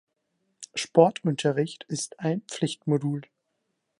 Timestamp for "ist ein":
1.87-2.41